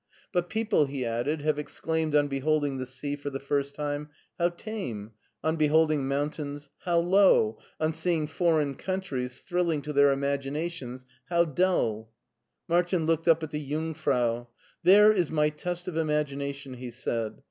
"But 0.33 0.49
people," 0.49 0.85
he 0.87 1.05
added, 1.05 1.41
"have 1.43 1.59
exclaimed 1.59 2.15
on 2.15 2.27
beholding 2.27 2.79
the 2.79 2.87
sea 2.87 3.15
for 3.15 3.29
the 3.29 3.39
first 3.39 3.75
time, 3.75 4.05
^ 4.05 4.09
How 4.39 4.49
tame 4.49 5.11
I' 5.43 5.47
on 5.49 5.57
beholding 5.57 6.07
mountains,' 6.07 6.71
How 6.85 6.97
low!' 6.97 7.59
on 7.79 7.93
seeing 7.93 8.25
foreign 8.25 8.73
countries, 8.73 9.37
thrilling 9.37 9.83
to 9.83 9.93
their 9.93 10.11
imaginations,' 10.11 11.05
Hew 11.29 11.45
duH!'" 11.45 12.07
Martin 12.67 13.05
looked 13.05 13.27
up 13.27 13.43
at 13.43 13.51
the 13.51 13.63
Jungf 13.63 14.03
rau." 14.07 14.47
There 14.83 15.13
is 15.13 15.29
my 15.29 15.49
test 15.49 15.87
of 15.87 15.95
imagination," 15.97 16.73
he 16.73 16.89
said. 16.89 17.39